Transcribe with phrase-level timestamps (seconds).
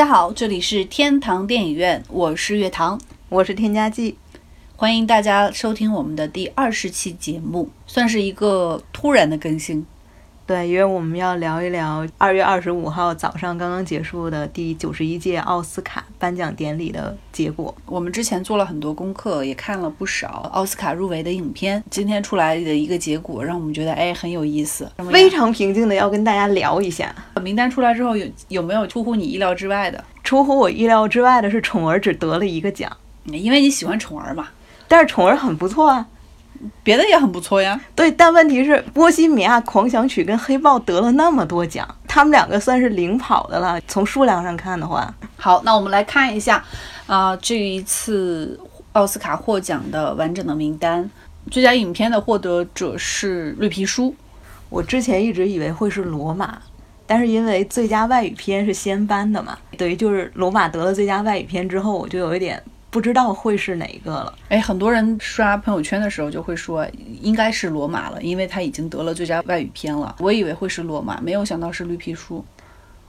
[0.00, 2.98] 大家好，这里是天堂电影院，我是月堂，
[3.28, 4.16] 我是添加剂，
[4.74, 9.84] 欢迎大家收听我们的第二十期节目，算是一个突然的更新。
[10.50, 17.72] 对，因为我们要聊一聊二月二十五号早上刚刚结束的第九十一届奥斯卡颁奖典礼的结果。
[17.86, 21.80] 我们之前做了很多功课，也看了不少奥斯卡入围的影片。
[21.88, 27.14] 今天出来的一个结果，让我们觉得哎很有意思，非常平静的要跟大家聊一下。
[27.40, 30.04] 名单出来之后，有有没有出乎你意料之外的？
[30.24, 32.90] 出乎我意料之外的是，宠儿只得了一个奖，
[33.26, 34.48] 因为你喜欢宠儿嘛。
[34.88, 36.08] 但是宠儿很不错啊。
[36.82, 43.80] 别的也很不错呀，对，但问题是《波西米亚狂想曲》跟《黑豹》得了那么多奖，他们两个算是领跑的了。
[43.88, 46.62] 从数量上看的话，好，那我们来看一下，
[47.06, 48.60] 啊，这一次
[48.92, 51.10] 奥斯卡获奖的完整的名单。
[51.50, 54.10] 最佳影片的获得者是《绿皮书》，
[54.68, 56.46] 我之前一直以为会是《罗马》，
[57.06, 62.62] 但是因为最佳外语片是先颁的嘛，等于就是《罗马》得了最佳外语片之后，我就有一点。
[62.90, 64.34] 不知道会是哪一个了。
[64.48, 66.86] 哎，很多人刷朋友圈的时候就会说，
[67.20, 70.16] 应该是罗马了，因为他已经得了最佳外语片了。
[70.18, 72.44] 我以为会是罗马，没有想到是绿皮书。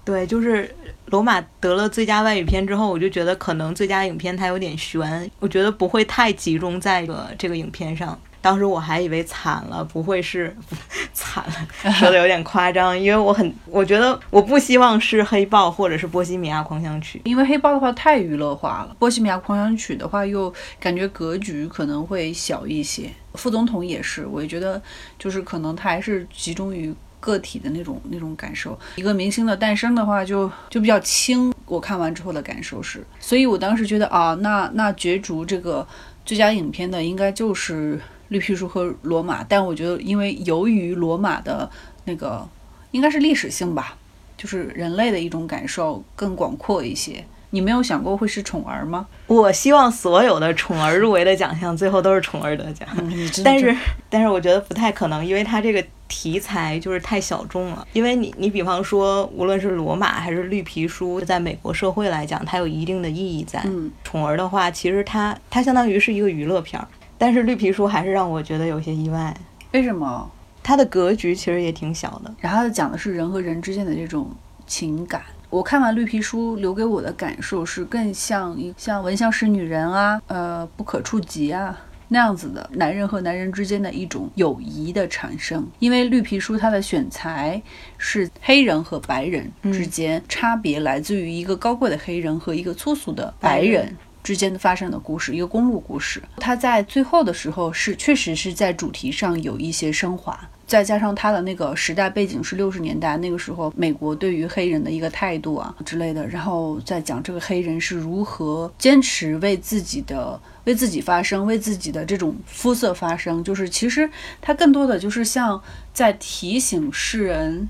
[0.03, 0.73] 对，就是
[1.07, 8.19] 罗马得了最佳外语片之后，我就觉得可能最佳影片它有点悬，我觉得不会太集中在个这个影片上。
[8.41, 10.55] 当时我还以为惨了，不会是
[11.13, 23.11] 惨了，说的有点夸张，因为我很，我觉得我不希望是黑豹或者是波西米亚狂想曲，因为黑豹的话太娱乐化了，波西米亚狂想曲的话又感觉格局可能会小一些。
[23.35, 24.81] 副总统也是，我也觉得
[25.19, 28.77] 就是可能他还是集中于个体的那种那种感受。
[28.95, 31.53] 一个明星的诞生的话，就就比较轻。
[31.67, 35.87] 我看完之后的感受是，所以我当时觉得啊，那那角逐这个
[36.25, 38.01] 最佳影片的应该就是。
[38.31, 41.69] 绿皮书和罗马，但我觉得，因为由于罗马的
[42.05, 42.47] 那个
[42.91, 43.97] 应该是历史性吧，
[44.37, 47.21] 就是人类的一种感受更广阔一些。
[47.49, 49.05] 你没有想过会是宠儿吗？
[49.27, 52.87] 我希望所有的宠儿入围的奖项最后都是宠儿得奖，
[53.43, 53.75] 但是
[54.09, 57.85] 但是我觉得不太可能，因为它这个题材就是太小众了。
[57.91, 63.61] 因为你你比方说，无论是罗马还是绿皮书，在美国社会来讲，它有一定的意义在。
[64.05, 66.87] 宠儿的话，其实它它相当于是一个娱乐片儿。
[67.21, 69.31] 但是绿皮书还是让我觉得有些意外，
[69.73, 70.27] 为什么？
[70.63, 74.31] 它的格局其实也挺小的，然后讲的是人和人之间的这种
[74.65, 75.21] 情感。
[75.51, 85.63] 我看完绿皮书，留给我的感受是更像一像《闻香识女人》啊，呃，不可触及啊那样子的男人和男人之间的一种友谊的产生。
[85.77, 87.61] 因为绿皮书它的选材
[87.99, 93.95] 是黑人和白人之间差别来自于一个高贵的黑人和一个粗俗的白人。
[94.23, 96.21] 之间的发生的故事，一个公路故事。
[96.37, 114.09] 它在最后的时候是确实是在主题上有一些升华，再加上它的那个时代背景是六十年代，那个时候美国对于黑人的一个态度啊之类的，然后再讲这个黑人是如何坚持为自己的为自己发声，为自己的这种肤色发声，就是其实
[114.39, 115.61] 它更多的就是像
[115.93, 117.69] 在提醒世人。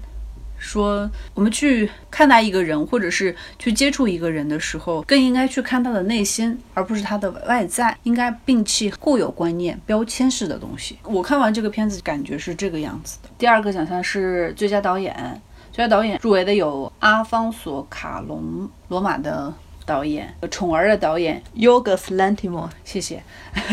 [0.62, 7.98] 说，我们去看待一个人，或者是去接触一个人的时候，更应该去看他的内心，而不是他的外在。
[8.04, 11.00] 应该摒弃固有观念、标签式的东西。
[11.04, 13.30] 我看完这个片子，感觉是这个样子的。
[13.38, 19.52] 第二个奖项是最佳导演，最佳导演入围的有阿方索·卡隆，《罗马》的。
[19.92, 23.22] 导演《宠儿》的导演 Yorgos Lanthimos，谢谢。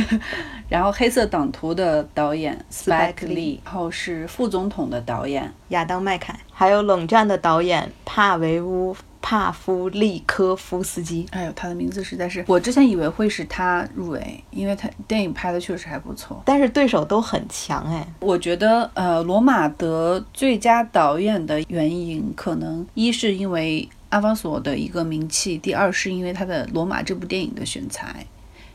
[0.68, 11.24] 然后《黑色党徒》的导演 Spike Lee，然后是《副总统》的导演亚当麦凯，还有《冷战》的导演帕维乌帕夫利科夫斯基。
[11.30, 18.04] 哎呦，他的名字实在是，我之前以为会是他入围，因为他电影拍的确实还不错，但是对手都很强哎。
[18.18, 23.88] 我觉得呃，罗马得最佳导演的原因，可能一是因为。
[24.10, 28.26] 阿方索的一个名气，第二是因为他的《罗马》这部电影的选材，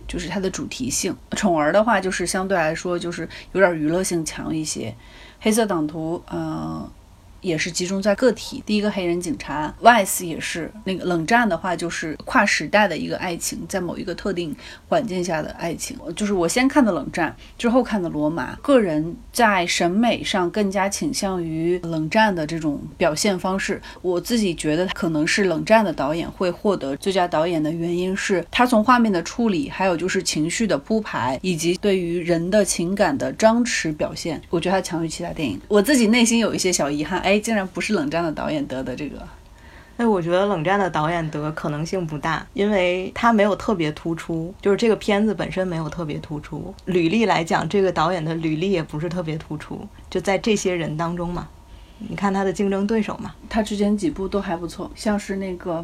[0.07, 1.15] 就是它的主题性。
[1.31, 4.93] 宠儿的话，就是相对来说就是有点娱乐性强一些。
[5.39, 6.89] 黑色党徒，呃。
[7.43, 8.63] 也是集中在个体。
[8.65, 14.55] 第一个黑人警察，Vice 也是那个冷战的话，就是跨时代的一个爱情，在某一个特定
[14.87, 15.97] 环境下的爱情。
[16.15, 18.55] 就是我先看的冷战，之后看的罗马。
[18.61, 23.81] 个人在审美上更加倾向于冷战的这种表现方式。
[24.01, 35.59] 我自己觉得可能是冷战的导演会获得最佳导演的原因是他从画面的处理，还有就是情绪的铺排，以及对于人的情感的张弛表现，我觉得他强于其他电影。
[35.67, 37.32] 我自己内心有一些小遗憾，哎。
[37.33, 39.17] 哎，竟然不是冷战的导演得的这个，
[39.97, 46.71] 哎，我觉得冷战的导演得可能性不大，因为他没有特别突出，就是这个片子本身没有特别突出。
[46.85, 49.81] 履历来讲，这个导演的履历也不是特别突出，
[50.11, 51.47] 就在这些人当中嘛。
[51.97, 55.83] 你看他的竞争对手嘛，他之前几部都还不错，像是那个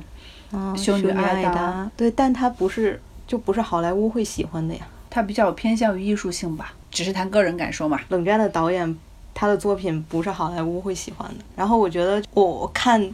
[0.52, 8.00] 嗯，修女艾达，对，但他不是就不是好莱坞会喜欢的呀，他比较偏向于艺术性吧，只是谈个人感受嘛。
[8.10, 8.96] 冷战的导演，
[9.34, 11.44] 他的作品不是好莱坞会喜欢的。
[11.56, 13.10] 然后我觉得我看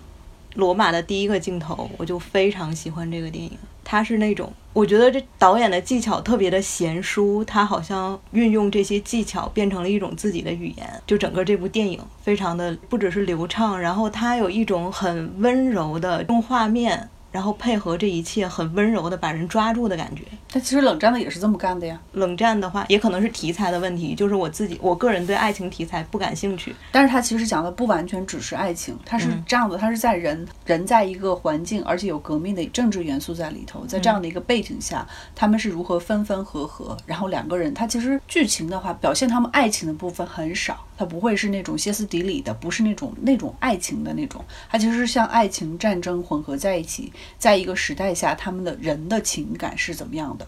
[0.56, 3.52] 罗马的第一个镜头，我就非常喜欢这个电影。
[3.84, 11.02] 他是那种，我觉得这导演的技巧特别的娴熟，他好像运用这些技巧变成了一种自己的语言。
[11.06, 17.08] 就整个这部电影非常的不只是流畅，然后他有一种很温柔的用画面。
[17.36, 20.24] 然后配合这一切，很温柔的把人抓住的感觉。
[20.54, 22.00] 但其实冷战的也是这么干的呀。
[22.14, 26.74] 冷战的话，也可能是题材的问题，就是我自己，我个人对爱情题材不感兴趣。
[26.94, 35.06] 但是它其实讲的不完全只是爱情，它是这样的，它是在人人在一个环境，而且有革命的政治元素在里头，在这样的一个背景下，
[35.36, 40.78] 他们是如何分分合合，然后两个人，他其实剧情的话，表现他们爱情的部分很少。
[40.98, 50.48] 它不会是那种歇斯底里的，不是那种那种爱情的那种，它其实是像爱情、战争混合在一起，在一个时代下，他们的人的情感是怎么样的？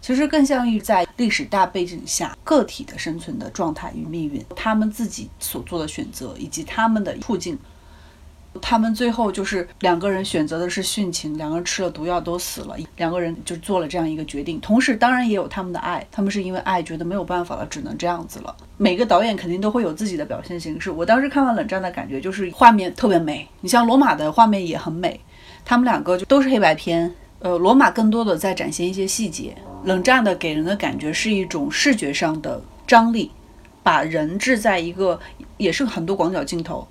[0.00, 7.58] 其实更像于在历史大背景下个体的生存的状态与命运，他们自己所做的选择以及他们的处境。
[8.56, 14.60] 他们最后就是两个人选择的是殉情，两个人吃了毒药都死了，两个人就做了这样一个决定。
[14.60, 18.54] 同时，当然也有他们的爱，他们是因为爱觉得没有办法了，只能这样子了。
[18.76, 20.90] 每个导演肯定都会有自己的表现形式。
[20.90, 25.20] 我当时看完《冷战》的感觉就是画面特别美，你像罗马的画面也很美。
[25.64, 33.30] 他们两个就都是黑白片，呃，罗马更多的在展现一些细节，冷战的给人的感觉是一种视觉上的张力，
[33.82, 35.18] 把人置在一个
[35.56, 36.86] 也是很多广角镜头。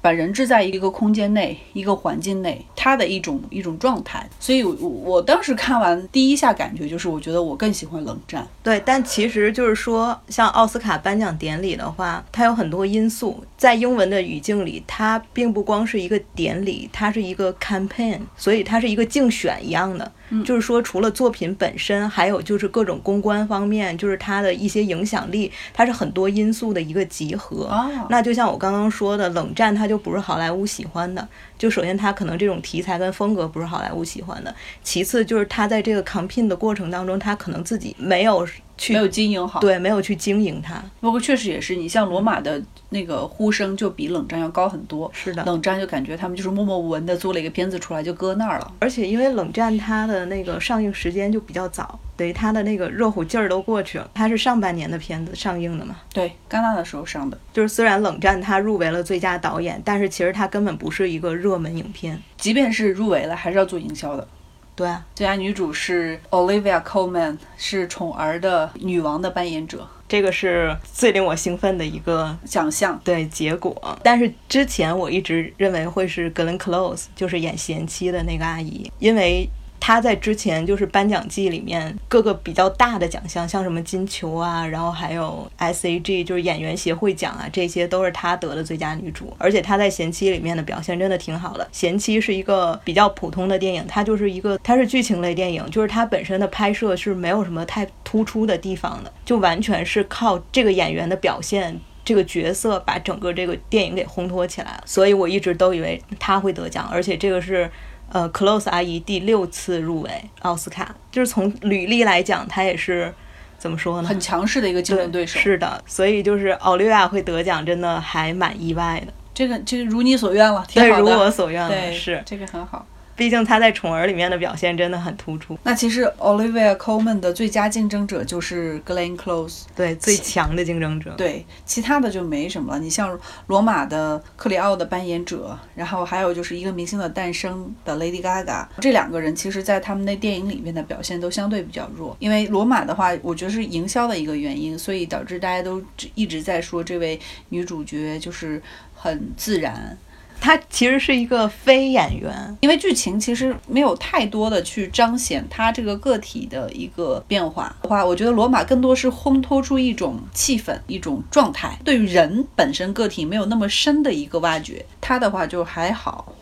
[0.00, 4.28] 把人置在一个空间内，一个环境内，他的一种一种状态。
[4.38, 8.46] 所以，我我当时看完第一下感觉就是，我觉得我更喜欢冷战。
[8.62, 13.44] 对，但其实就是说，像奥斯卡颁奖典礼的话，它有很多因素。
[13.56, 20.12] 在英文的语境里，它并不光是一个典礼，它是一个 campaign，所以它是一个竞选一样的。
[20.44, 27.70] 就是说，除了作品本身，还有就是各种公关方面，就是它的一些影响力，它是很多因素的一个集合。
[28.10, 31.26] 那就像我刚刚说的，冷战它就不是好莱坞喜欢的。
[31.58, 38.46] 就首先他可能这种题材跟风格不是好莱坞喜欢的，其次就是他在这个 campaign 的过程当中，他可能自己没有
[38.76, 38.92] 去。
[38.92, 40.82] 没有经营好，对，没有去经营它。
[41.00, 45.10] 不过确实也是，你像罗马的那个呼声就比冷战要高很多。
[45.12, 48.72] 是的，冷战就感觉他们就是默默无闻的做了一个片子出来就搁那儿了。
[48.78, 54.10] 而且因为冷战它的那个上映时间就比较早，等于它的那个热乎劲儿都过去了。
[54.12, 55.96] 它是上半年的片子上映的嘛？
[56.12, 57.38] 对，戛纳的时候上的。
[57.52, 62.20] 就是虽然冷战它入围了最佳导演，但是其实它根本不是一个热门影片。
[62.36, 64.26] 即便是入围了，还是要做营销的。
[64.74, 73.00] 对，啊最佳女主是 Olivia Colman，是宠儿的女王的扮演者，这个是最令我兴奋的一个奖项。
[73.04, 79.48] 对，结果，但是之前我一直认为会是 Glenn Close，就是演贤妻的那个阿姨，因为。
[79.80, 89.34] 他在之前就是颁奖季里面各个比较大的奖项，像什么金球啊，然后还有 SAG 就是演员协会奖啊，这些都是他得的最佳女主。
[89.38, 91.64] 而且他在《贤妻》里面的表现真的挺好的。
[91.72, 104.82] 《贤妻》是一个比较普通的电影，它就是一个它是剧情类电影，就是它本身的拍摄是没有什么太突出的地方的，就完全是靠这个演员的表现，这个角色把整个这个电影给烘托起来了。
[104.84, 107.70] 所以我一直都以为他会得奖，而且这个是。
[108.10, 110.10] 呃，Close 阿姨第六次入围
[110.40, 113.12] 奥斯卡，就是从履历来讲，她也是
[113.58, 114.08] 怎么说呢？
[114.08, 115.38] 很强势的一个竞争对手。
[115.38, 119.12] 是的，所以就是奥利亚会得奖，真的还蛮意外的。
[119.34, 122.84] 这个，这个如你所愿了，对，如我所愿了，是这个很好。
[123.18, 125.58] 毕竟他在《宠儿》里面的表现真的很突出。
[125.64, 131.12] 那其实 Olivia Colman 的最佳竞争者就是 Glenn Close，对，最强的竞争者。
[131.18, 132.78] 对，其他的就没什么了。
[132.78, 142.16] 你像罗马的克里奥的扮演者，然后还有就是一个明星的诞生的 Lady Gaga，这两个人其实在他们那电影里面的表现都相对比较弱。
[142.20, 145.82] 因为罗马的话，我觉得是营销的一个原因，所以导致大家都
[146.14, 148.62] 一直在说这位女主角就是
[148.94, 149.98] 很自然。
[150.40, 164.84] 他其实是一个非演员，因为剧情其实没有太多的去彰显他这个个体的一个变化的话，我觉得罗马更多是烘托出一种气氛、一种状态，对于人本身个体没有那么深的一个挖掘。
[165.00, 166.32] 他的话就还好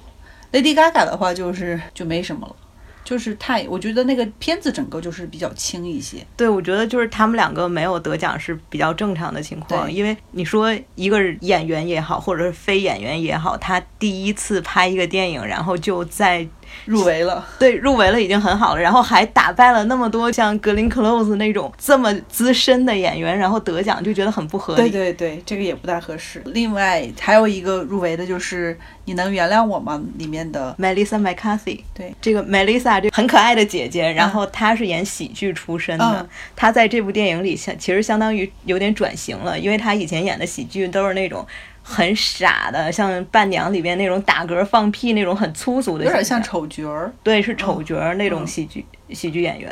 [0.53, 2.57] ，Lady Gaga 的话就是就没什么了。
[3.07, 6.19] 就是太，我觉得那个片子整个就是比较轻一些。
[6.37, 9.91] 对，我觉得就是他们两个没有得奖是比较正常的情况。
[9.91, 16.45] 因为你说一个演员也好，或者是非演员也好，他第一次拍一个电影，然后就在
[16.85, 24.83] 入围了， 对，入围了已经很好了，然后还打败了那么多像格林·克洛斯那种这么资深的演员，然后得奖就觉得很不合理。
[24.83, 26.43] 对对对，这个也不太合适。
[26.47, 31.81] 另外还有一个入围的就是《你能原谅我吗》里面的 Melissa McCarthy。
[31.95, 41.47] 对，这个 Melissa 这很可爱的姐姐，然后她是演喜剧出身的，她在这部电影里相其实相当于有点转型了，因为她以前演的喜剧都是那种。
[41.89, 47.13] 很傻的，像伴娘里边那种打嗝放屁那种很粗俗的，有点像丑角儿。
[47.23, 49.71] 对，是丑角儿那种喜剧喜剧演员，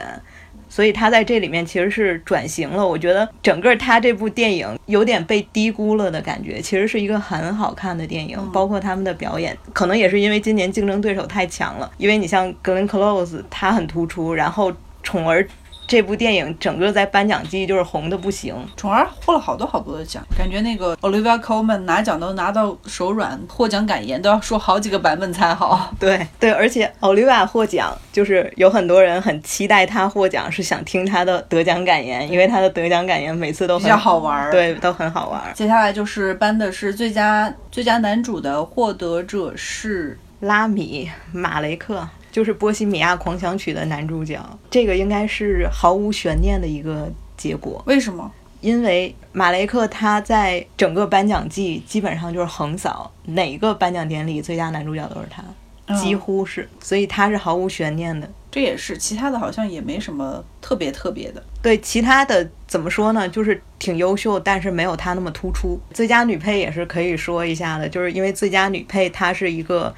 [0.69, 2.87] 所以他在这里面其实是转型了。
[2.87, 11.91] 我觉得整个他这部电影有点被低估了的感觉，其实是一个很好看的电影，包括他们的表演，可能也是因为今年竞争对手太强了。
[11.99, 15.45] 因为你像格林·克洛斯，他很突出，然后宠儿。
[15.87, 25.93] 这部电影整个在颁奖季就是红的不行，宠儿获了好多好多的奖，感觉那个 Olivia Colman 拿奖都拿到手软，获奖感言都要说好几个版本才好。
[26.01, 35.43] 对对，而且 Olivia 获奖，就是有很多人很期待她获奖，是想听她的得奖感言，因为她的得奖感言每次都比较好玩，对，都很好玩。
[35.55, 42.09] 接下来就是颁的是最佳最佳男主的获得者是拉米马雷克。
[42.35, 47.81] 就是《波西米亚狂想曲》的男主角，这个应该是毫无悬念的一个结果。
[47.87, 48.29] 为什么？
[48.61, 58.29] 因为马雷克他在整个颁奖季基本上就是横扫，哪个颁奖典礼最佳男主角都是他，几乎是，所以他是毫无悬念的。
[58.51, 61.41] 这也是其他的好像也没什么特别特别的。
[61.63, 63.29] 对，其他的怎么说呢？
[63.29, 65.79] 就是挺优秀，但是没有他那么突出。
[65.93, 69.95] 最佳女配也是可以说一下的，就是因为最佳女配她是一个。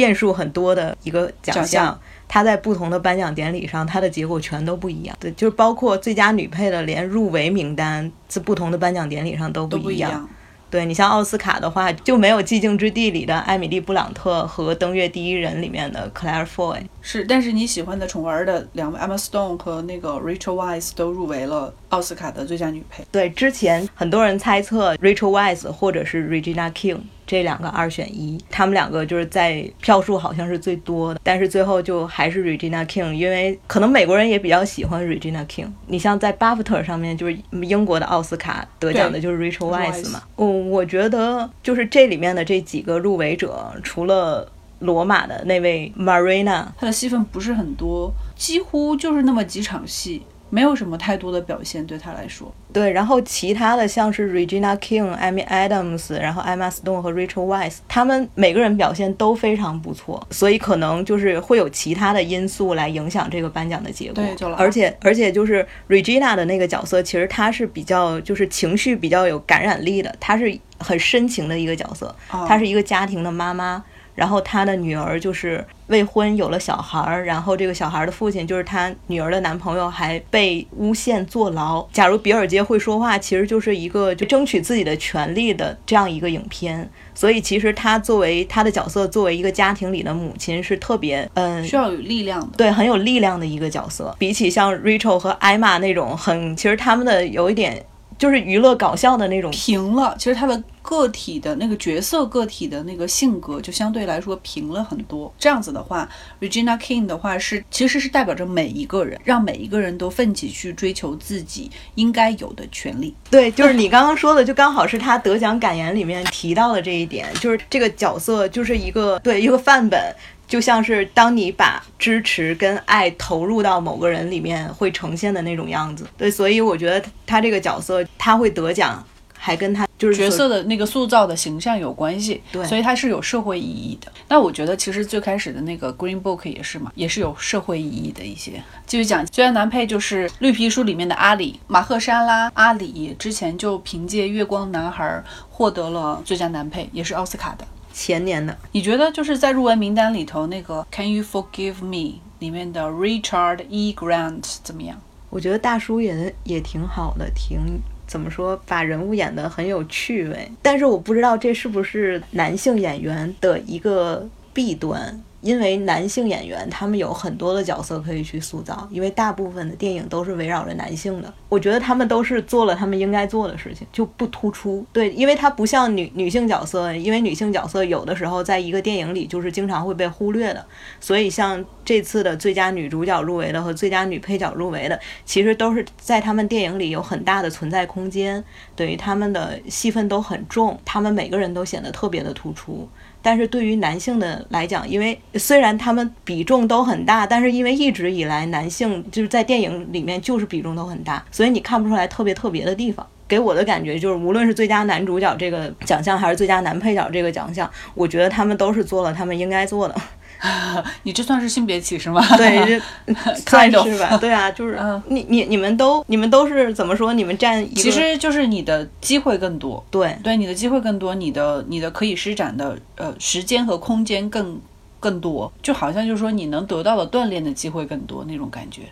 [0.00, 5.14] 变数很多的一个奖项，它在不同的颁奖典礼上，它的结果全都不一样。
[5.20, 10.26] 对，就是包括最佳女配的，连入围名单在不同的颁奖典礼上都不一样。
[10.70, 16.78] 对你像奥斯卡的话，就没有《寂静之地》里的艾米丽·布朗特和《登月第一人》里面的 Claire Foy。
[17.02, 23.04] 是，但是你喜欢的宠儿的两位 Emma Stone 和那个 Rachel Weisz 都入围了奥斯卡的最佳女配。
[23.12, 27.00] 对，之前很多人猜测 Rachel Weisz 或者是 Regina King。
[27.30, 35.68] 这两个二选一，他们两个就是在票数好像是最多的，但是最后就还是 Regina King，因为可能美国人也比较喜欢 Regina King。
[35.86, 40.20] 你像在 BAFTA 上面，就是英国的奥斯卡得奖的就是 Rachel Weisz 嘛。
[40.38, 50.22] 嗯，我觉得就是这里面的这几个入围者，除了罗马的那位 Marina，她的戏份不是很多，几乎就是那么几场戏。
[50.50, 52.52] 没有什么太多的表现对他来说。
[52.72, 64.14] 对，然后其他的像是 Regina King、Amy Adams，然后 Emma Stone 和 Rachel Weisz，他们每个人表现都非常不错，所以可能就是会有其他的因素来影响这个颁奖的结果。
[64.14, 73.82] 对，而且而且就是 Regina 的那个角色，其实她是比较就是情绪比较有感染力的，她是很深情的一个角色，她是一个家庭的妈妈。
[74.14, 81.86] 然后他的女儿就是未婚有了小孩儿，然后这个小孩的父亲就是他女儿的男朋友，还被诬陷坐牢。
[81.92, 86.88] 假如比尔街会说话，其实就是一个就争取自己的权利的这样一个影片。
[87.14, 94.14] 所以其实他作为他的角色，作为一个家庭里的母亲，是特别嗯需要有力量的，对，很有力量的一个角色。
[94.18, 97.84] 比起像 Rachel 和艾玛那种很，其实他们的有一点。
[98.20, 105.32] 就是娱乐搞笑的那种平了，其实他的个体的那个角色个体的那个性格就相对来说平了很多。
[105.38, 106.06] 这样子的话
[106.38, 113.14] ，Regina King 的话是其实是代表着每一个人，让每一个人都奋起去追求自己应该有的权利。
[113.30, 120.14] 对，就是你刚刚说的，就刚好是他得奖感言里面提到的这一点，就是这个角色就是一个对一个范本。
[120.50, 126.04] 就像是当你把支持跟爱投入到某个人里面，会呈现的那种样子。
[126.18, 129.00] 对，所以我觉得他这个角色他会得奖，
[129.38, 132.42] 还跟他就是角色的那个塑造的形象有关系。
[132.50, 134.10] 对，所以他是有社会意义的。
[134.26, 138.60] 那我觉得其实最开始的那个 Green Book 也是嘛，也是有社会意义的一些。
[138.86, 142.50] 继续讲，最佳男配就是《绿皮书》里面的阿里马赫沙拉。
[142.54, 145.04] 阿里之前就凭借《月光男孩》
[145.48, 147.64] 获得了最佳男配，也是奥斯卡的。
[147.92, 151.96] 前年的，你觉得就是在入围名单里头那个《Can You Forgive Me》
[152.38, 153.94] 里面的 Richard E.
[153.94, 155.00] Grant 怎么样？
[155.28, 160.50] 我觉得大叔演也挺好的，挺怎么说，把人物演得很有趣味。
[160.60, 165.22] 但是我不知道这是不是男性演员的一个弊端。
[165.42, 171.32] 因为男性演员他们有很多的角色可以去塑造，因为大部分的电影都是围绕着男性的。
[171.48, 174.84] 我觉得他们都是做了他们应该做的事情，就不突出。
[174.92, 180.62] 对，因为他不像女女性角色，因为女性角色有的时候在一个电影里就是经常会被忽略的。
[181.00, 188.44] 所以像这次的最佳女主角入围的和最佳女配角入围的，其实都是在他们电影里有很大的存在空间，
[188.76, 192.86] 等于他们的戏份都很重，他们每个人都显得特别的突出。
[193.22, 203.06] 但是对于男性的来讲，因为虽然他们比重都很大，但是因为一直以来男性就是在电影里面就是比重都很大，所以你看不出来特别特别的地方。
[203.28, 209.94] 给我的感觉就是，无论是最佳男主角这个奖项，还是最佳男配角这个奖项，我觉得他们都是做了他们应该做的。
[211.04, 212.20] 你这算是性别歧视吗？
[212.36, 212.80] 对，
[213.46, 214.16] 算是吧。
[214.16, 214.78] 对啊，就是
[215.08, 217.12] 你你你们都你们都是怎么说？
[217.12, 219.84] 你们占其实就是你的机会更多。
[219.90, 224.60] 对对，你的机会更多，你的你的可以施展的呃时间和空间更
[224.98, 228.82] 更多，就好像就是说你能得到的锻炼的机会更多那种感觉。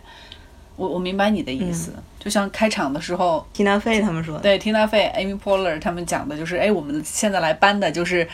[0.75, 8.25] 我我明白你的意思，就像开场的时候，Tina Fey 他们说，对，Tina Fey、Amy Poehler 他们讲的就是，哎，我们现在来颁的就是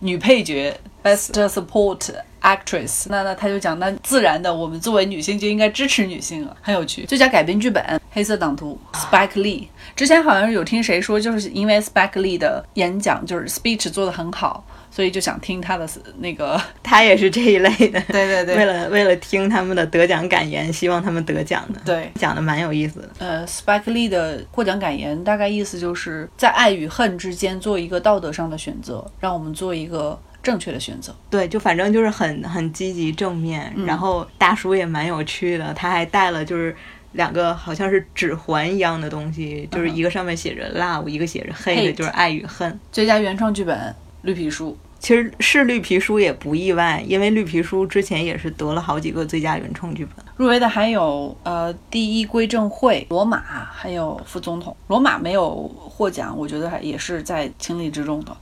[0.00, 3.06] 女配角 Best Support Actress。
[3.08, 7.04] 那那他就讲，那自然的，我们作为女性就应该支持女性了，很有趣。
[7.04, 9.68] 最佳改编剧本《黑色党徒》，Spike Lee。
[9.94, 14.64] 之前好像有听谁说，就是因为 Spike Lee 的演讲就是 speech 做的很好。
[14.90, 18.00] 所以就想听他的那个， 他也是这一类的。
[18.02, 21.80] 对对对，为了为了听他们的得奖感言，希望他们得奖的。
[21.84, 23.10] 对，讲的蛮有意思的。
[23.18, 31.12] 呃，Spike Lee 的获奖感言大概意思就是在爱与恨之间做一个道德上的选择，让我们做一个正确的选择。
[31.28, 33.74] 对，就反正就是很很积极正面。
[33.84, 36.76] 然后大叔也蛮有趣的，他还带了就是
[37.12, 42.78] 两个好像是指环一样的东西，就是一个上面写着 love，一个写着 hate，就是爱与恨。
[42.92, 43.94] 最佳原创剧本。
[44.22, 50.24] 绿皮书其实是绿皮书也不意外，因为绿皮书之前也是得了好几个最佳原创剧本。
[50.38, 53.38] 入围的还有呃《第一归正会》、《罗马》，
[53.70, 54.72] 还有《副总统》。
[54.88, 58.34] 罗马没有获奖，我觉得还也是在情理之中的，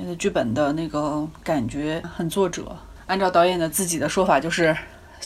[0.00, 2.76] 因为剧本的那个感觉很作者。
[3.06, 4.76] 按照导演的自己的说法，就是。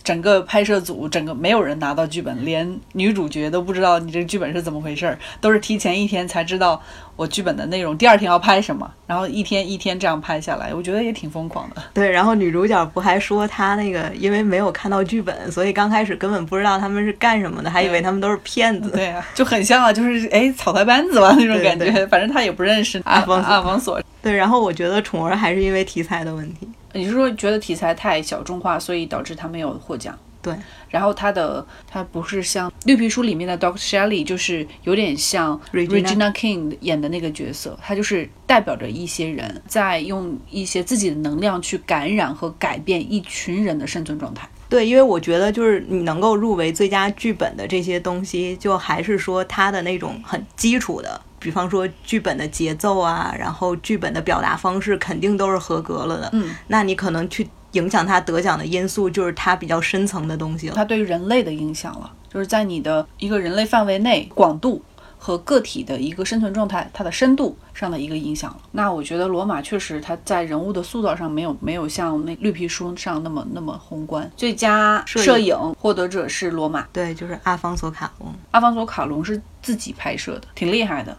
[0.03, 6.83] 整个拍摄组，整个没有人拿到剧本，连女主角都不知道你这个剧本是怎么回事儿，都是提前一天才知道
[7.15, 11.83] 我剧本的内容，第二天要拍什么，然后一天一天这样拍下来，我觉得也挺疯狂的。
[11.95, 18.91] 对，然后女主角不还说她那个因为没有看到剧本，所以刚开始根本不知道他们是干什么的，还以为他们都是骗子。
[18.91, 24.03] 对啊，就很像啊，就是哎草台班子吧那种感觉，反正他也不认识阿方阿方索。
[24.25, 26.67] 对，然后我觉得宠儿还是因为题材的问题。
[26.95, 30.19] 你是说觉得题材太小众化，所以导致他没有获奖？
[30.41, 30.55] 对。
[30.89, 44.49] 然后他的他不是像绿皮书里面的 Doctor Shelley，就是有点像 Regina King 演的那个角色，他就是代表着一些人在用一些自己的能量去感染和改变一群人的生存状态。
[44.71, 51.21] 对，因为我觉得就是你能够入围最佳剧本的这些东西，就还是说他的那种很基础的。
[51.45, 56.31] 比方说剧本的节奏啊，然后剧本的表达方式肯定都是合格了的。
[56.33, 60.75] 嗯，那你可能去影响他得奖的因素，就是他比较深层的东西了。
[60.75, 64.83] 他对于人类的影响了，就是在你的一个人类范围内广度
[65.19, 68.59] 和个体的一个生存状态，它的深度上的一个影响了。
[68.73, 74.31] 那我觉得罗马确实它在人物的塑造上没有没有像那绿皮书上那么那么宏观。
[74.37, 78.33] 最佳摄影获得者是罗马，对，就是阿方索卡隆。
[78.53, 81.17] 阿方索卡隆是自己拍摄的，挺厉害的。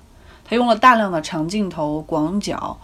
[0.48, 2.80] 他用了大量的长镜头、广角、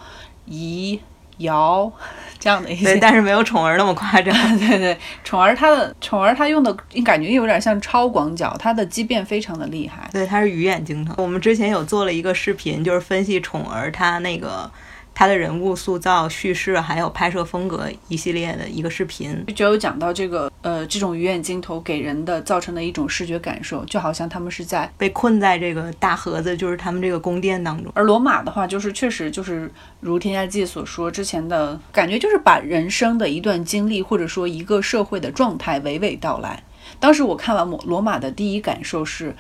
[0.46, 1.00] 移
[1.38, 1.92] 摇
[2.40, 4.36] 这样的一些，但是没有宠儿那么夸张。
[4.60, 6.74] 对对，宠儿他的宠儿他用的，
[7.06, 10.10] 感觉有点像超广角，它的畸变非常的厉害。
[10.12, 11.14] 对，它是鱼眼镜头。
[11.18, 14.70] 我们之前有做了一个视频，就是分析宠儿他那个。
[15.14, 27.92] 他的人物塑造、叙事还有拍摄风格一系列的一个视频，就有讲到这个呃，这种鱼眼镜头给人的造成的一种视觉感受，就好像他们是在被困在这个大盒子，就是他们这个宫殿当中。
[27.96, 36.64] 而罗马的话，就是确实就是如《添加剂》所说，之前的感觉就是把人生的一段经历，或者说一个社会的状态娓娓道来。
[37.00, 39.36] 当时我看完《罗马》的第一感受是，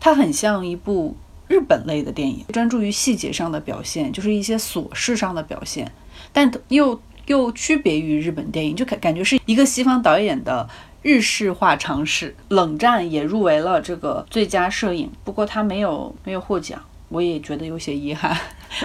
[0.00, 1.16] 它很像一部。
[1.46, 5.92] 日本类的电影专注于细节上的表现，就是一些琐事上的表现，
[6.32, 10.68] 但又又区别于日本电影，就感感觉是一个西方导演的
[11.02, 12.34] 日式化尝试。
[12.48, 16.80] 冷战也入围了这个最佳摄影，不过他没有没有获奖。
[17.08, 18.36] 我也觉得有些遗憾，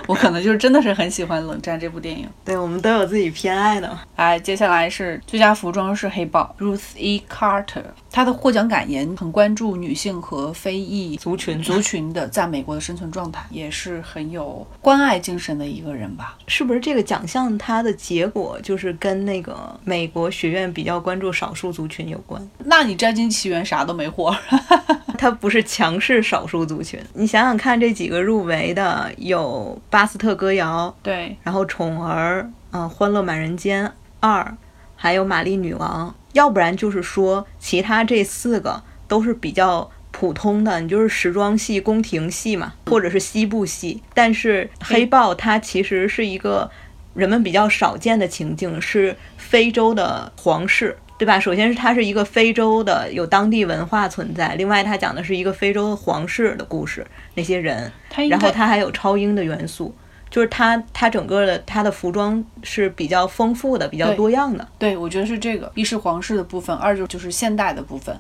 [0.08, 2.28] 我可能就是真的是很喜欢《冷战》这部电影。
[2.44, 3.98] 对我们都有自己偏爱的。
[4.16, 7.24] 哎，接下来是最佳服装是黑豹，Ruth E.
[7.30, 7.84] Carter。
[8.12, 16.38] 她的获奖感言很关注女性和非裔族群族群的在美国的生存状态，也是很有关爱精神的一个人吧？
[16.48, 22.42] 是不是这个奖项它的结果就是跟那个美国学院比较关注少数族群有关？
[22.66, 24.36] 那你《摘金奇缘》啥都没获，
[25.18, 27.00] 它不是强势少数族群。
[27.14, 33.86] 你想想看，这几个入围的有巴斯特歌谣，对，然后宠儿，嗯，《欢乐满人间》
[34.20, 34.56] 二，
[34.96, 36.14] 还有玛丽女王。
[36.34, 44.04] 要不然就是说，其他这四个都是比较普通的，你就是时装戏、宫廷戏嘛，或者是西部戏。
[44.14, 46.70] 但是黑豹它其实是一个
[47.16, 51.40] 人们比较少见的情境是非洲的皇室，对吧？
[51.40, 57.06] 首先是它是一个非洲的有当地文化存在，另外它讲的是一个非洲皇室的故事，
[57.36, 57.92] 那些人，
[58.30, 59.94] 然后它还有超英的元素。
[60.32, 64.68] 就是它，它整个的它的服装是比较丰富的，比较多样的。
[64.78, 68.16] 对，我觉得是这个，一是皇室的部分，二就就是现代的部分，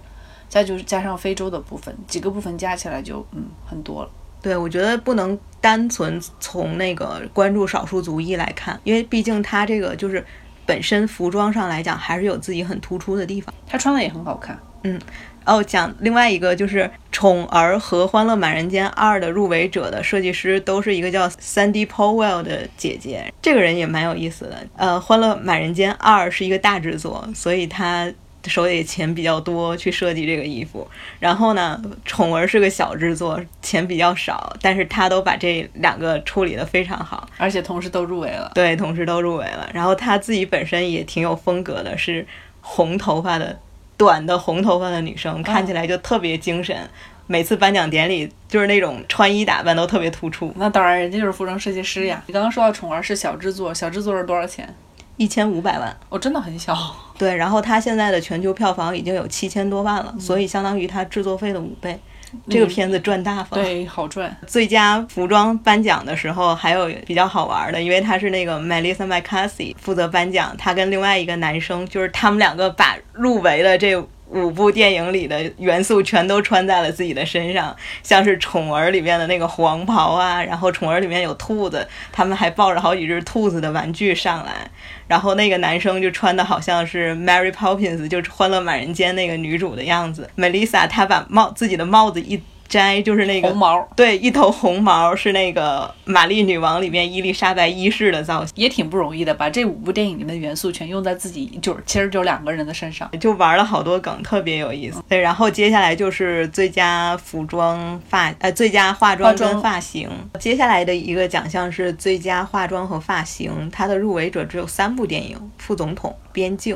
[0.49, 4.09] 再就是加上非洲的部分，几个部分加起来就嗯很多了。
[4.41, 10.25] 对，我觉得不能单纯从那个关注少数族裔来看，因为毕竟它这个就是
[10.69, 13.51] 本身服装上来讲还是有自己很突出的地方。
[13.65, 15.01] 她穿的也很好看，嗯。
[15.45, 24.67] 哦，讲另外一个就是《宠儿》和《欢乐满人间二》的入围者的设计师都是一个叫 Sandy Powell 的姐姐，这个人也蛮有意思的。
[24.75, 28.11] 呃，《欢乐满人间二》是一个大制作，所以他
[28.45, 30.87] 手里钱比较多去设计这个衣服。
[31.19, 38.51] 然后呢，《宠儿》是个小制作，钱比较少，但是他都把这两个处理的非常好，而且同时都入围了。
[38.53, 39.69] 对，同时都入围了。
[39.73, 42.25] 然后他自己本身也挺有风格的，是
[42.61, 43.59] 红头发的。
[43.97, 46.89] 短的红头发的女生看起来就特别精神，
[47.27, 50.53] 每次颁奖典礼就是那种穿衣打扮都特别突出。
[50.55, 52.23] 那当然，人家就是服装设计师呀。
[52.25, 54.73] 你刚刚说到宠儿是小制作，小制作是多少钱？
[55.19, 56.73] 一千五百万，哦，真的很小。
[57.19, 61.99] 对，然后它现在的全球票房已经有七千多万了，所以相当于它制作费的五倍。
[62.47, 64.33] 这个片子赚大发，对，好赚。
[64.47, 74.01] 最佳服装颁奖的时候还有比较好玩的，因为他是那个 Melissa McCarthy 负责颁奖，他跟另外一个男生，就是他们两个把入围的这。
[74.29, 84.69] 五部电影里的元素全都穿在了自己的身上，像是《宠儿》里面的那个黄袍啊，然后《宠儿》里面有兔子，他们还抱着好几只兔子的玩具上来，
[85.07, 90.29] 然后那个男生就穿的好像是 Mary Poppins，就是《欢乐满人间》那个女主的样子。
[90.37, 92.41] Melissa 她把帽自己的帽子一。
[92.69, 105.03] 摘就是那个红毛，对，一头红毛是那个玛丽女王里面伊丽莎白一世的造型，也挺不容易的，把这五部电影里面的元素全用在自己就是其实就两个人的身上，就玩了好多梗，特别有意思。
[105.09, 110.07] 对，然后接下来就是最佳服装发呃最佳化妆跟发型，
[110.39, 116.75] 接下来的一个奖项是最佳化妆和发型，它的入围者只有三部电影，《副总统》、《边境》。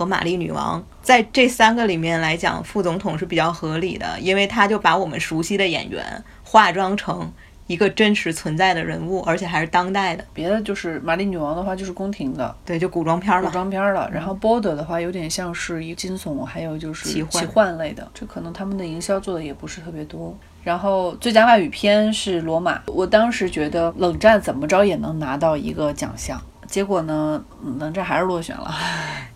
[0.00, 7.30] 和玛丽女王在这三个里面来讲，副总统是比较合理的，因为他就把我们熟悉的演员化妆成
[7.66, 10.24] 一个真实存在的人物，而且还是当代的。
[10.32, 14.10] 别的就是玛丽女王的话就是宫廷的，对，就古装片儿古装片儿了。
[14.10, 20.34] 然后 Border 的话有点像是一惊悚，还有就是奇幻类的，这可能他们的营销做的也不是特别多。
[20.64, 26.40] 然后最佳外语片是罗马，我当时觉得冷战怎么着也能拿到一个奖项。
[26.70, 27.44] 结果呢？
[27.78, 28.72] 冷战还是落选了。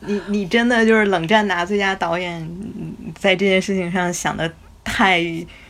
[0.01, 2.49] 你你真的就是冷战拿最佳导演，
[3.18, 4.51] 在这件事情上想的
[4.85, 5.20] 太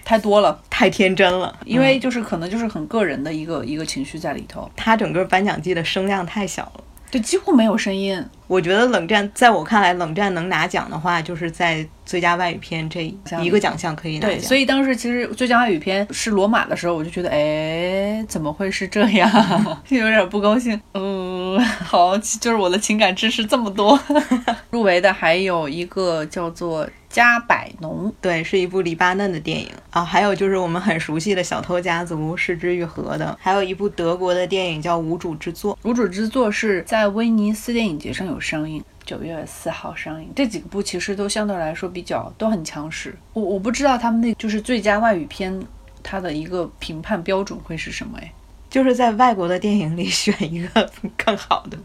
[0.05, 1.59] 太多了，太天真了。
[1.65, 4.71] 因为就是可能就是很个人的一个一个情绪在里头。
[4.77, 6.85] 他整个颁奖季的声量太小了。
[7.11, 8.23] 就几乎没有声音。
[8.47, 13.03] 我觉得冷战，在我看来，冷战能拿奖的话，就是在最佳外语片这
[13.41, 14.31] 一个奖项可以拿奖。
[14.31, 19.31] 对，所以当时其实最佳外语片是罗马的时候，我就觉得，哎，怎么会是这样？
[19.89, 20.81] 有点不高兴。
[20.95, 23.99] 嗯，好，就是我的情感知识这么多。
[24.71, 26.89] 入围的还有一个叫做。
[27.15, 35.79] 加百农对，是一部黎巴嫩的电影啊，还有就是我们很熟悉的小偷家族是之愈合的，还有一部德国的电影叫无主之作。
[35.85, 40.31] 无主之作是在威尼斯电影节上有上映，九月四号上映。
[40.35, 43.17] 这几部其实都相对来说比较都很强势。
[43.33, 45.63] 我我不知道他们那就是最佳外语片，
[46.03, 48.19] 它的一个评判标准会是什么？
[48.21, 48.33] 哎，
[48.71, 51.79] 就是在外国的电影里 选一个更好的，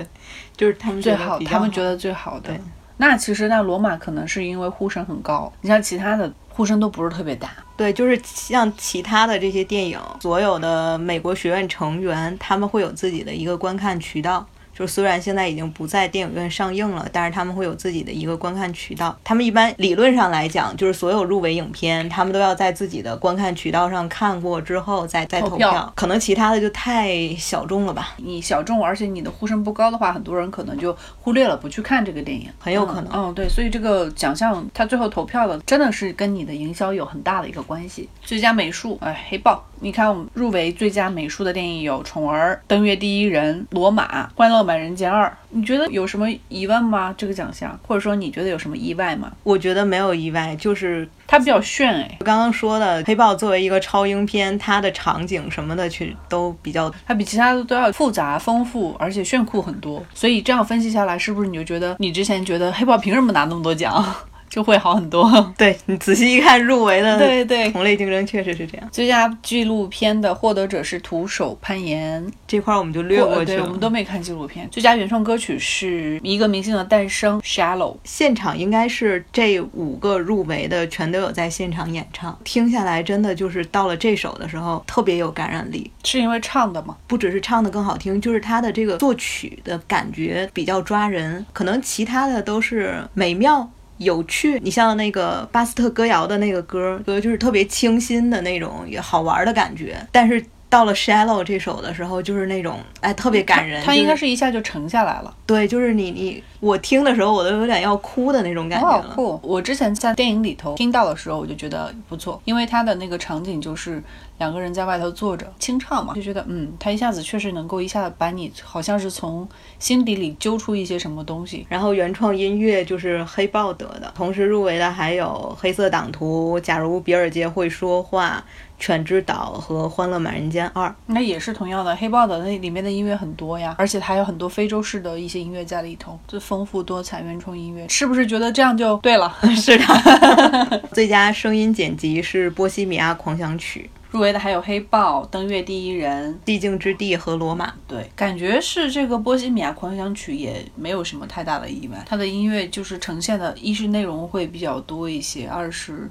[0.56, 2.52] 就是他们最好，他们觉得最好的。
[2.98, 7.50] 那其实那罗马可能是因为呼声很高，你像其他的呼声都不是特别大。
[7.78, 14.46] 对，就是像其他的这些电影，所有的美国学院成员他们会有自己的一个观看渠道。
[14.80, 19.14] 就虽然现在已经不在电影院上映了，但是他们会有自己的一个观看渠道。
[19.26, 25.92] 他们一般理论上来讲，就是所有入围影片，他们都要在自己的观看渠道上看过之后再再投票。
[25.98, 28.16] 可能其他的就太小众了吧？
[28.16, 33.12] 你小众，而且你的呼声不高的话，很多人可能就忽略了不去看这个电影，很有可能。
[33.12, 38.08] 嗯，对，所以这个奖项它最后投票的真的是跟你的营销有很大的一个关系。
[38.22, 39.62] 最佳美术，哎，黑豹。
[39.82, 45.26] 你看，我们入围最佳美术的电影有《宠儿》《登月第一人》《罗马》《欢乐满人间二》。
[45.52, 47.16] 你觉得有什么疑问吗？
[47.18, 49.32] 这个奖项，或者说你觉得有什么意外吗？
[49.44, 52.18] 我觉得没有意外，就是它比较炫哎。
[52.26, 60.04] 刚刚说的《黑豹》作为一个超英片，它的场景什么的去都比较，它比其他的都要复杂丰富，而且炫酷很多。
[60.14, 64.06] 所以这样分析下来，是不是你就觉得你之前觉得《黑豹》凭什么拿那么多奖？
[64.50, 65.30] 就会好很多。
[65.58, 68.90] 对你仔细一看，入围的对对同类竞争确实是这样。
[68.92, 73.66] 最佳纪录片的获得者是徒手攀岩，这块我们就略过去了。
[73.66, 74.68] 我们都没看纪录片。
[74.72, 77.98] 最佳原创歌曲是一个明星的诞生，Shallow。
[78.04, 85.90] 现场应该是这五个入围的全都有在现场演唱，听下来真的就是到了这首的时候特别有感染力。
[86.04, 86.98] 是因为唱的吗？
[87.08, 91.46] 不只是唱的更好听，就是他的这个作曲的感觉比较抓人。
[91.54, 93.70] 可能其他的都是美妙。
[94.00, 99.96] 有趣，你像那个巴斯特歌谣的那个歌，歌就是特别清新的那种，也好玩的感觉。
[100.12, 103.84] 但是到了 Shallow 这首的时候，就是那种哎特别感人。
[103.84, 105.34] 他应该是一下就沉下来了。
[105.46, 109.12] 对，就是你你我听的时候，我都有点要哭的那种感觉了。
[109.16, 109.40] 酷！
[109.42, 114.02] 我之前在电影里头听到的时候，我就觉得不错，因为他的那个场景就是。
[114.40, 119.46] 两个人在外头坐着清唱嘛，就觉得嗯，他一下子确实能够一下子把你好像是从
[119.80, 121.66] 心底里揪出一些什么东西。
[121.68, 128.38] 然后原创音乐就是黑豹得的，同时入围的还有《黑色党徒》、《假如比尔街会说话》、
[128.80, 130.88] 《犬之岛》和《欢乐满人间二》。
[131.08, 139.36] 那也是同样的，黑豹的那里面的音乐很多呀，而且还有很多非洲式的一些音乐在里头，就丰富多彩原创音乐，是不是觉得这样就对了？
[139.56, 143.90] 是的， 最佳声音剪辑是《波西米亚狂想曲》。
[144.12, 147.68] 入围的还有《黑豹》《登月第一人》《寂静之地》和《罗马》。
[147.88, 152.04] 对，感觉是这个《波西米亚狂想曲》也没有什么太大的意外。
[152.08, 156.10] 它的音乐就是呈现的，一是内容会比较多一些，二是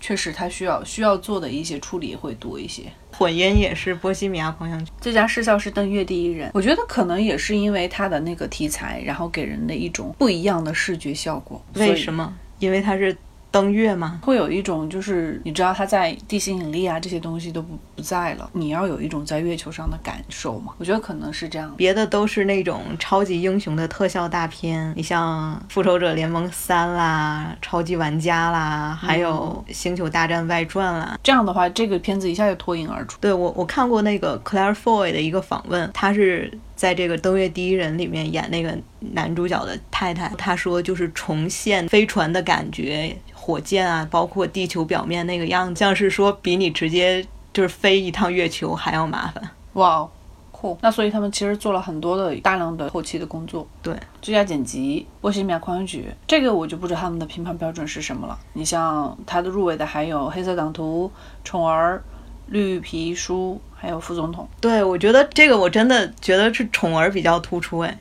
[0.00, 2.84] 确实它需要需要做的一些处理会多一些。
[3.12, 4.90] 混音也是《波西米亚狂想曲》。
[5.00, 11.60] 最佳视效是《登月第一人》，我觉得可能也是因为它的那个题材，然后给人的一种不一样的视觉效果。
[11.74, 12.36] 为什么？
[12.58, 13.16] 因为它是。
[13.50, 14.20] 登月吗？
[14.22, 20.72] 会有一种就是你知道它在地心引力啊这些东西都不不在了，你要有一种在月球上的感受嘛？
[20.78, 21.72] 我觉得可能是这样。
[21.76, 31.18] 别的都是那种超级英雄的特效大片，你像《复仇者联盟三》啦，《超级玩家》啦，还有《星球大战外传》啦。
[31.22, 33.18] 这样的话，这个片子一下就脱颖而出。
[33.20, 43.14] 对我，我看过那个 Claire Foy 的一个访问，他是在这个《登月第一人》里面演那个男主角的太太，她说就是重现飞船的感觉。
[43.34, 49.42] 火箭啊，包括地球表面那个样子，像是说比你直接就是飞一趟月球还要麻烦。
[49.72, 50.06] 哇，
[50.52, 50.76] 酷！
[50.82, 53.66] 那所以他们其实做了很多的大量的后期的工作。
[53.82, 58.38] 对，最佳剪辑《波西米亚狂想曲》，这个我就不知道他们的评判标准是什么了。
[58.52, 61.10] 你像他的入围的还有《黑色党徒》、
[61.48, 61.96] 《宠儿》、
[62.48, 64.44] 《绿皮书》，还有《副总统》。
[64.60, 67.98] 对，我觉得这个我真的觉得是《宠儿》比较突出哎。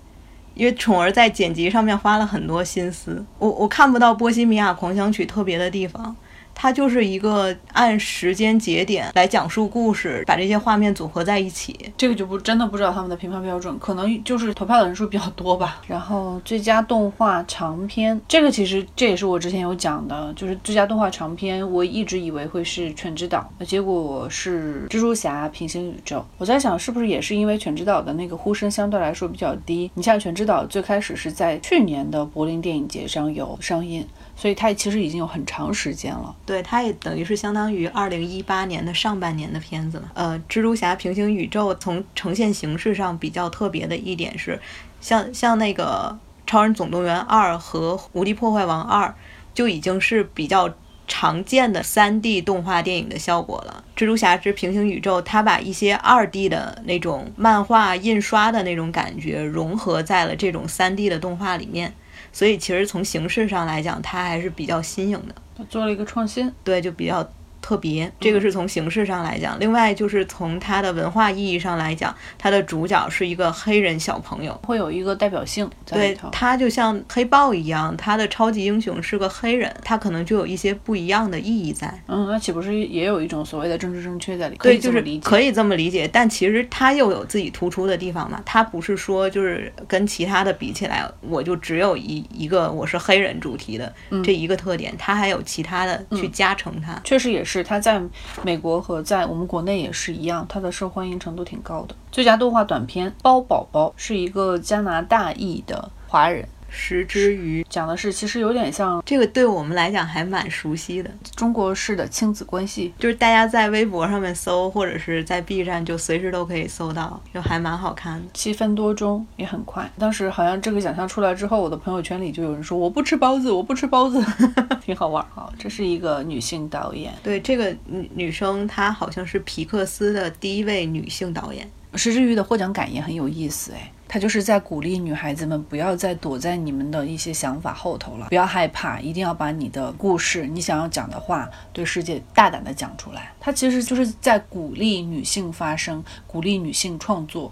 [0.55, 6.15] 因为宠儿在剪辑上面花了很多心思，我我看不到《波西米亚狂想曲》特别的地方。
[6.59, 11.77] 它就是一个按时间节点来讲述故事，把这些画面组合在一起。
[11.95, 15.79] 这个就不真的不知道他们的评判标准，可能就是投票的人数比较多吧。
[15.85, 26.17] 然后最佳动画长片，这个其实这也是我之前有讲的，就是最佳动画长片，我一直以为会是《犬之岛》，结果是《蜘蛛侠：平行宇宙》。
[26.39, 29.91] 我在想，是不是也是因为《犬之岛》的那个呼声相对来说比较低？
[29.93, 34.03] 你像《犬之岛》最开始是在去年的柏林电影节上有上映。
[34.39, 40.11] 所以它其实已经有很长时间了，对，它也等于是相当于二零一八年的上半年的片子了。
[40.13, 44.61] 呃，蜘蛛侠平行宇宙从呈现形式上比较特别的一点是，
[45.01, 49.15] 像像那个超人总动员二和无敌破坏王二
[49.55, 50.71] 就已经是比较
[51.07, 53.83] 常见的三 D 动画电影的效果了。
[53.95, 61.95] 蜘蛛侠之平行宇宙，它把一些二 D 的那种漫画印刷的那种感觉融合在了这种三 D 的动画里面。
[62.37, 67.27] 所以其实从形式上来讲，它还是比较新颖的，做了一个创新，对，就比较。
[67.67, 69.59] 特别，这个是从形式上来讲。
[69.59, 75.69] 另外就是从它的文化意义上来讲，它的主角是一个黑人小朋友，会有一个代表性。
[75.85, 81.93] 对，他就像黑豹一样，他的超级英雄是个黑人，他可能就有一些不一样的意义在。
[82.07, 84.55] 嗯，那岂不是也有一种所谓的政治正确在里？
[84.63, 86.07] 对，就是可以这么理解。
[86.07, 88.41] 但其实他又有自己突出的地方嘛。
[88.45, 96.97] 他不是说就是跟其他的比起来，我就只有一一个我是黑人主题的这一个特点，他还有其他的去加成它。
[97.03, 97.56] 确实也是。
[97.63, 98.01] 它在
[98.43, 101.95] 美国和在我们国内也是一样，它的受欢迎程度挺高的。
[102.11, 106.47] 最佳动画短片《包宝宝》是一个加拿大裔的华人。
[106.77, 118.27] 食之鱼讲的是，其实有点像这个，对我们来讲还蛮熟悉的中国式的亲子关系，就是大家在微博上面搜，或者是在 B 站就随时都可以搜到，就还蛮好看的。
[118.33, 119.91] 七分多钟也很快。
[119.97, 124.23] 当时好像这个奖项出来之后，我的朋友圈里就有人说我不吃包子，我不吃包子，
[124.85, 125.51] 挺好玩哈。
[125.57, 131.67] 这是一个女性导演，对这个女女生，她好像是皮克斯的第一位女性导演。
[131.95, 133.91] 食之鱼的获奖感言很有意思哎。
[134.07, 143.33] 他就是在鼓励女孩子们不要再躲在你们的一些想法后头了，不要害怕，一定要把你的故事、你想要讲的话对世界大胆的讲出来。
[143.39, 147.51] 他其实就是在鼓励女性发声，鼓励女性创作，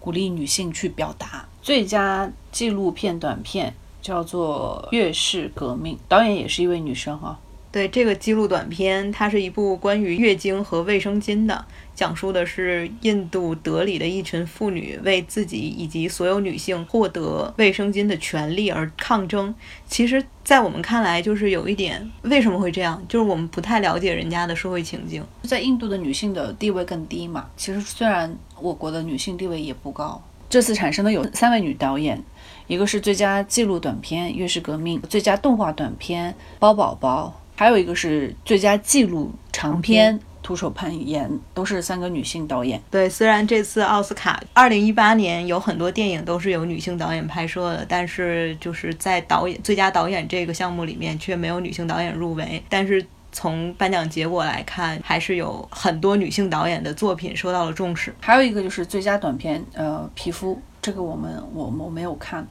[0.00, 1.46] 鼓励女性去表达。
[1.62, 7.38] 最佳纪录片短片叫做《月事革命》，导演也是一位女生哈。
[7.72, 11.66] 对这个记录短片，它是一部关于月经和卫生巾的，
[11.96, 19.52] 讲述的是印度德里的一群妇女为自己以及所有女性获得卫生巾的权利而抗争。
[19.88, 25.24] 其实，在我们看来，就是有一点为什么会这样，就是我们不太了解人家的社会情境。
[25.42, 27.48] 在印度的女性的地位更低嘛？
[27.56, 30.22] 其实，虽然我国的女性地位也不高。
[30.48, 32.22] 这次产生的有三位女导演，
[32.68, 36.30] 一个是最佳纪录短片《月事革命》，最佳动画短片
[36.60, 42.80] 《包宝宝》，还有一个是最佳纪录长片《徒手攀岩》，都是三个女性导演。
[42.88, 52.62] 对，虽然这次奥斯卡二零一八年有很多电影都是由女性导演拍摄的，但是就是在导演最佳导演这个项目里面却没有女性导演入围。
[52.68, 58.14] 但是从颁奖结果来看，还是有很多女性导演的作品受到了重视。
[58.20, 62.46] 还有一个就是最佳短片，呃，皮肤，这个我们我我没有看。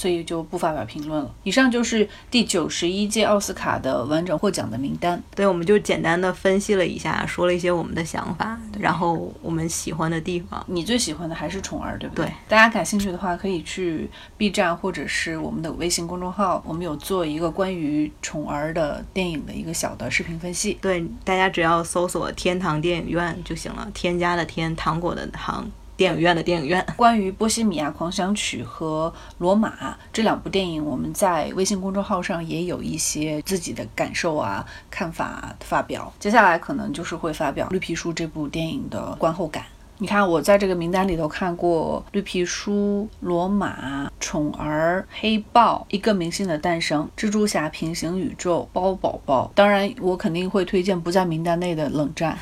[0.00, 1.30] 所以就不发表评论了。
[1.42, 5.22] 以上就是第九十一届奥斯卡的完整获奖的名单。
[5.36, 10.64] 对，我们就简单的分析了一下，说了一些我们的想法，然后我们喜欢的地方。
[10.66, 12.24] 你最喜欢的还是宠儿，对不对？
[12.48, 14.08] 大家感兴趣的话，可以去
[14.38, 20.78] B 站或者是我们的微信公众号，我们有做一个关于宠儿的电影的一个小的视频分析。
[20.80, 25.70] 对，大家只要搜索“天堂电影院”就行了，添加的天，糖果的糖。
[26.00, 29.68] 电影院的电影院， 关于《波西米亚狂想曲》和《罗马》
[30.10, 36.10] 这两部电影，我们在微信公众号上也有一些自己的感受啊、看法发表。
[36.18, 39.62] 接下来可能就是会发表《绿皮书》这部电影的观后感。
[39.98, 49.46] 你看，我在这个名单里头看过《绿皮书》《罗马》《宠儿》《黑豹》《一个明星的诞生》《蜘蛛侠：平行宇宙》《包宝宝》。
[49.56, 52.38] 当然，我肯定会推荐不在名单内的《冷战》。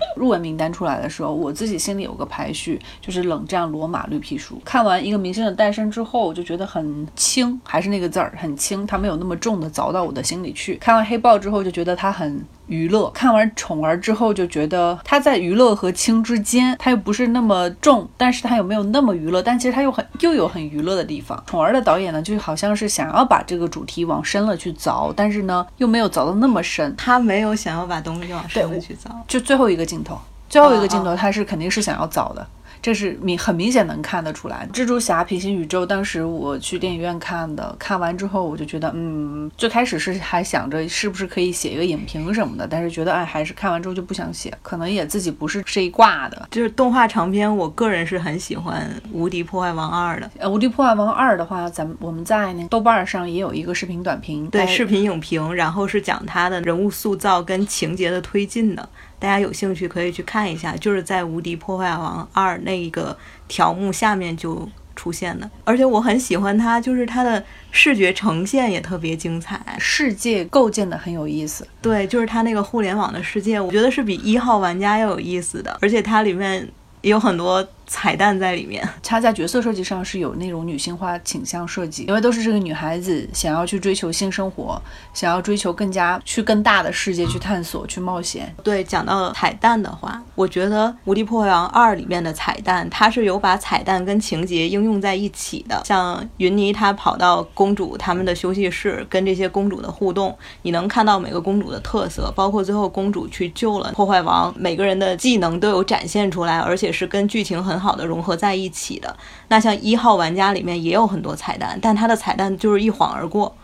[0.16, 4.56] 入围名单出来的时候，我自己心里有个排序，就是《冷战》《罗马》《绿皮书》。
[4.64, 10.74] 看完《一个明星的诞生》之后，我就觉得很轻，还是那个字儿，很轻，它没有那么重的凿到我的心里去。
[10.76, 12.44] 看完《黑豹》之后，就觉得它很。
[12.66, 21.38] 娱乐看完《宠儿》之后就觉得它在娱乐和轻之间，它又不是那么重，但是它又没有那么娱乐，但其实它又很又有很娱乐的地方。
[21.50, 29.10] 《宠儿》的导演呢，就好像是想要把这个主题往深了去凿，但是呢又没有凿的那么深，他没有想要把东西往深了去凿。
[29.26, 32.46] 就最后一个镜头，最后一个镜头他是肯定是想要凿的。
[32.82, 46.48] 这是明很明显能看得出来，蜘蛛侠平行宇宙当时我去电影院看的，看完之后我就觉得，嗯，最开始是还想着是不是可以写一个影评什么的，但是觉得哎，还是看完之后就不想写，可能也自己不是这一挂的。
[46.50, 50.30] 就是动画长篇，我个人是很喜欢《无敌破坏王二》的。
[50.38, 58.88] 呃，《无敌破坏王二》的话，咱们我们在那豆瓣上也有一个视频短评，对，视频影评，然后是讲他的人物塑造跟情节的推进的。
[59.20, 71.64] 大家有兴趣可以去看一下，就是在《无敌破坏王二》那一个条目下面就出现的，而且我很喜欢它，就是它的视觉呈现也特别精彩，世界构建的很有意思。
[71.80, 76.66] 对，就是它那个互联网的世界，我觉得是比一号玩家要有意思的，而且它里面
[77.02, 77.66] 也有很多。
[77.92, 84.80] 彩蛋在里面，它在角色设计上是有那种女性化倾向设计，因为都是这个女孩子想要去追求性生活，
[85.12, 88.54] 想要追求更加去更大的世界去探索去冒险。
[88.62, 95.82] 对，讲到彩蛋的话，我觉得《无敌破坏王二》里面的彩蛋，它是有把彩蛋跟情节应用在一起的。
[95.84, 107.79] 像云妮她跑到公主他们的休息室，跟这些公主的互动，你能看到每个公主的特色，包括最后公主去救了破坏王，每个人的技能都有展现出来，而且是跟剧情很。
[107.80, 109.16] 好的融合在一起的，
[109.48, 113.56] 那像一号玩家里面也有很多彩蛋，但它的彩蛋就是一晃而过。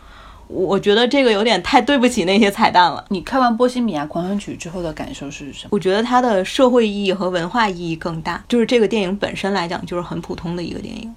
[0.49, 3.03] 我觉得这个有点太对不起那些彩蛋了。
[3.09, 5.69] 你看完《波西米亚狂想曲》之后的感受是什么？
[5.71, 8.41] 我觉得它的社会意义和文化意义更大。
[8.47, 11.13] 就是这个电影本身来讲，就是很普通的一个电影。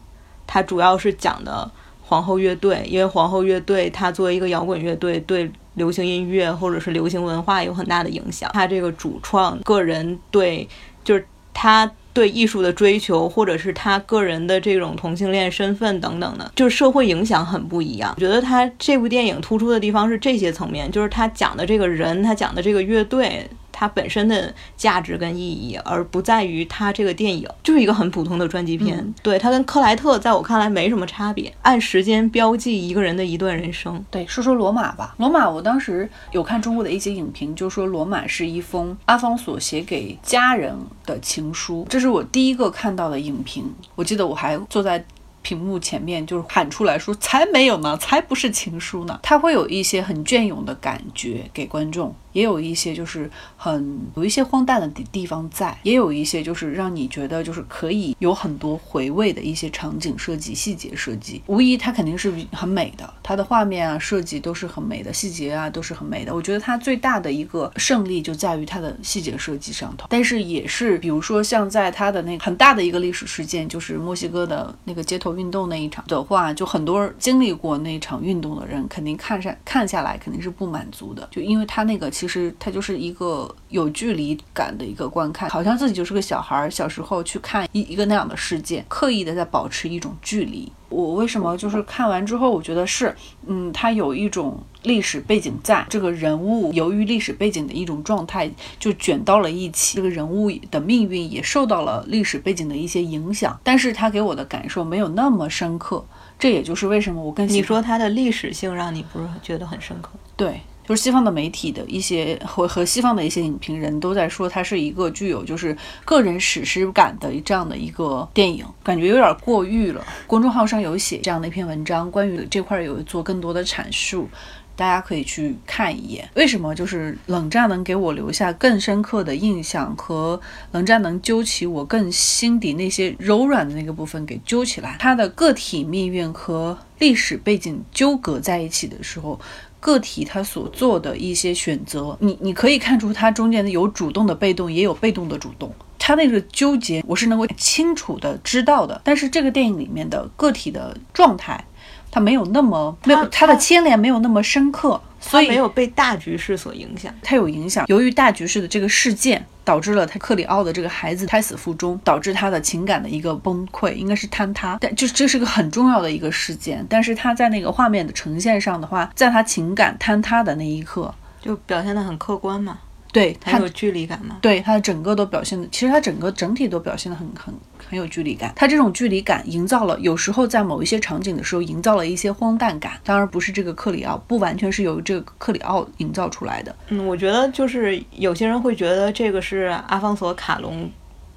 [0.48, 1.70] 它主要是讲的
[2.02, 8.50] 皇后乐队，因为皇后乐队它作为一个摇滚乐队，对流行音乐或者是流行文化有很大的影响。
[8.52, 10.68] 它这个主创个人对，
[11.04, 11.88] 就是他。
[12.12, 18.12] 对艺术的追求，或者是他个人的这种同性恋身份等等的，就是社会影响很不一样。
[18.16, 23.48] 我觉得他这部电影突出的地方是这些层面，就是他讲的这个人，他讲的这个乐队。
[23.80, 29.14] 它本身的价值跟意义，而不在于它这个电影就是一个很普通的传记片。
[29.22, 34.04] 对它跟克莱特在我看来没什么差别，按时间标记一个人的一段人生。
[34.10, 35.14] 对，说说罗马吧。
[35.16, 40.76] 罗马，我当时有看中国的一些影评，就说罗马是一封阿方索写给家人
[41.06, 43.72] 的情书，这是我第一个看到的影评。
[43.94, 45.02] 我记得我还坐在。
[45.42, 52.14] 屏幕前面就是喊出来说：“才没有呢，才不是情书呢。”它会有一些很隽永的感觉给观众。
[52.32, 61.42] 也有一些就是很有一些荒诞的地地方在，也有一些就是让你觉得就是可以有很多回味的一些场景设计、细节设计。
[61.46, 66.32] 无疑，它肯定是很美的，它的画面啊设计都是很美的，细节啊都是很美的。
[66.32, 70.06] 我觉得它最大的一个胜利就在于它的细节设计上头。
[70.08, 82.08] 但是也是，比如说像在它的那个很大的一个历史事件，就是墨西哥的那个街头运动那一场的话，就很多经历过那场运动的人肯定看上看下来肯定是不满足的，就因为它那个。
[82.20, 90.70] 其实它就是一个有距离感的一个观看，好像自己就是个小孩儿，小时候去看一一个那样的事件，刻意的在保持一种距离。
[90.90, 93.16] 我为什么就是看完之后，我觉得是，
[93.46, 106.04] 嗯，它有一种历史背景在，这个人物由于历史背景的一种状态就卷到了一起，这个人物的命运也受到了历史背景的一些影响，但是它给我的感受没有那么深刻，
[106.38, 110.10] 这也就是为什么我更你说它的历史性让你不是觉得很深刻？
[110.36, 110.60] 对。
[110.86, 120.04] 就是西方的媒体的一些和和西方的一些影评人都在说，它是一个具有就是个人史诗感的这样的一个电影，感觉有点过誉了。
[120.26, 124.28] 公众号上有写这样的一篇文章，关于这块有做更多的阐述，
[124.74, 126.28] 大家可以去看一眼。
[126.34, 130.40] 为什么就是冷战能给我留下更深刻的印象，和
[130.72, 134.96] 冷战能揪起我更心底那些柔软的那个部分给揪起来？
[134.98, 139.38] 它的个体命运和历史背景纠葛在一起的时候。
[139.80, 145.74] 个体他所做的一些选择，你你可以看出他中间的有主动的被动，也有被动的主动。
[145.98, 149.00] 他那个纠结，我是能够清楚的知道的。
[149.04, 151.62] 但是这个电影里面的个体的状态，
[152.10, 155.00] 他没有那么没有他的牵连没有那么深刻。
[155.22, 157.84] 所以没有被大局势所影响，它有影响。
[157.88, 164.78] 由于大局势的这个事件，导致了他克里奥的这个孩子胎死腹中，导致他的情感的一个崩溃，应该是坍塌。
[164.80, 172.78] 但就这是个很重要的一个事件，但是他在那个画面的呈现上的话，在他情感坍塌的那一刻，就表现得很客观嘛。
[173.12, 174.38] 对，它有距离感吗？
[174.40, 177.52] 对，他整个都表现的，其实他整个整体都表现的很很
[177.88, 178.52] 很有距离感。
[178.54, 182.92] 他这种距离感营造了，有时候在某一些场景的时候，营造了一些荒诞感。
[183.02, 186.74] 当然不是这个克里奥，不完全是由这个克里奥营造出来的。
[186.88, 190.90] 嗯，我觉得就是有些人会觉得这个是阿方索卡隆。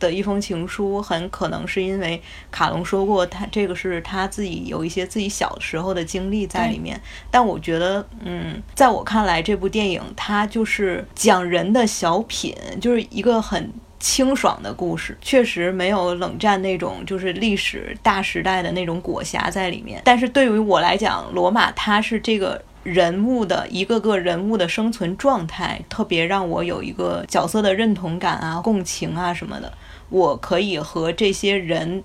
[0.04, 7.00] 的一封情书，很可能是因为卡隆说过，他这个是他自己有一些自己小时候的经历在里面。
[7.32, 20.02] 但我觉得，嗯，在我看来，这部电影它就是讲人的小品，就是一个很清爽的故事，确实没有冷战那种就是历史大时代的那种裹挟在里面。
[20.04, 22.62] 但是对于我来讲，罗马它是这个。
[22.84, 29.72] 人物的一个个人物的生存状态，特别让我有一个角色的认同感啊、共情啊什么的。
[30.14, 32.04] 我可以和这些人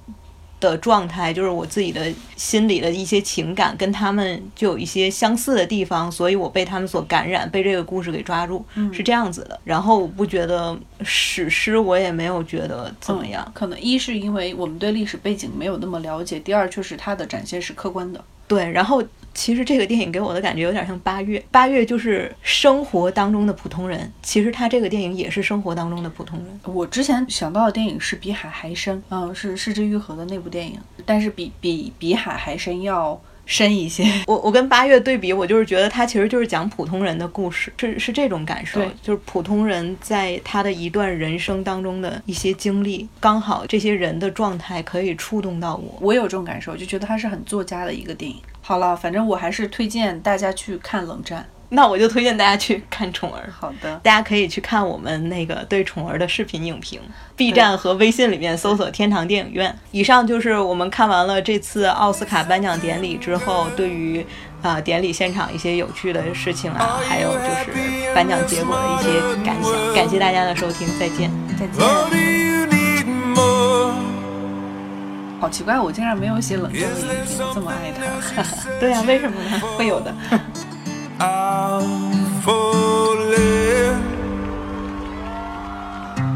[0.59, 9.61] 的状态，就是我自己的心里的一些情感，跟他们就有一些相似的地方，所以我被他们所感染，被这个故事给抓住，是这样子的。
[9.63, 13.47] 然后我不觉得史诗，我也没有觉得怎么样。
[13.53, 18.25] 可能一是因为我们对历史背景没有那么了解，第二就是它的展现是客观的。
[18.47, 19.05] 对，然后。
[19.39, 24.13] 其实这个电影给我的感觉有点像八月，八月就是生活当中的普通人。
[24.21, 26.61] 其实他这个电影也是生活当中的普通人。
[26.65, 30.77] 我之前想到的电影是《比海还深》，嗯，是是之愈合的那部电影，
[31.07, 33.21] 但是比比比海还深要。
[33.51, 48.37] 深一些，我我跟八月对比，我就是觉得他其实就是讲普通人的故事，是是这种感受，就是普通人在他的一段人生当中的一些经历，刚好这些人的状态可以触动到我，我有这种感受，就觉得他是很作家的一个电影。
[48.69, 51.41] 好了，反正我还是推荐大家去看《冷战》。
[51.71, 53.51] 那我就推荐大家去看宠儿。
[53.51, 57.01] 好的，大家可以去看我们那个对宠儿的视频影评
[57.35, 59.75] ，B 站和微信里面搜索“天堂电影院”。
[59.91, 64.23] 以上就是我们看完了这次奥斯卡颁奖典礼之后，对于
[64.61, 69.95] 啊典礼现场一些有趣的事情啊，还有就是颁奖结果的一些感想。
[69.95, 72.48] 感谢大家的收听，再见，再见。
[75.41, 76.83] 好奇怪，我竟然没有写冷战
[77.55, 78.03] 这么爱他。
[78.81, 79.61] 对呀，为什么呢？
[79.77, 80.13] 会有的。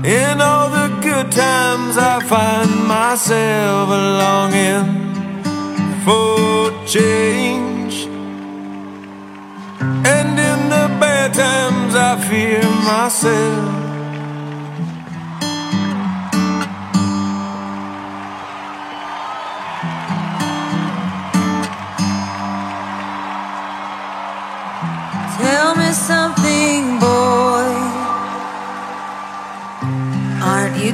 [0.04, 4.84] In all the good times, I find myself longing
[6.04, 8.08] for change.
[10.04, 13.81] And in the bad times, I fear myself.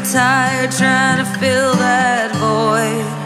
[0.05, 3.18] Tired trying to fill that void?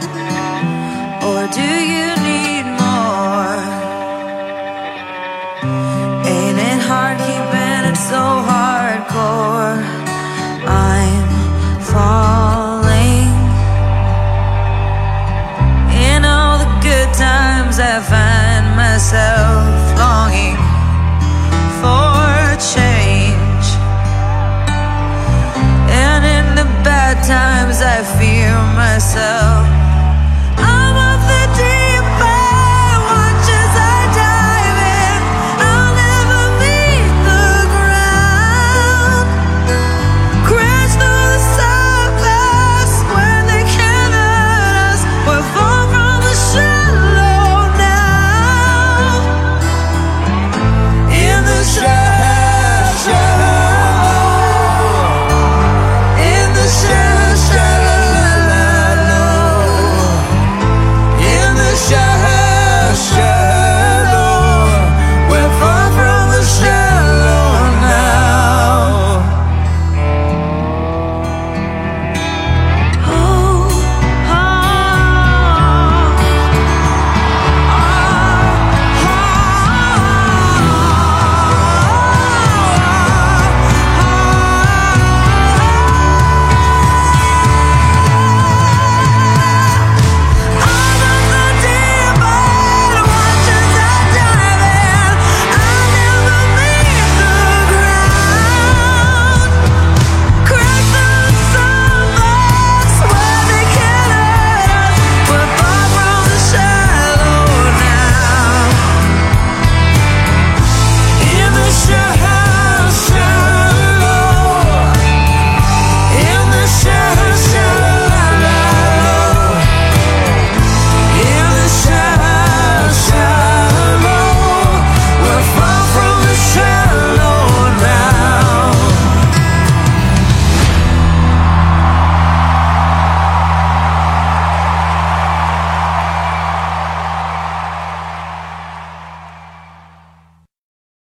[29.14, 29.41] myself.